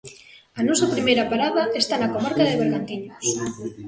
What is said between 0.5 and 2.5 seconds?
A nosa primeira parada está na comarca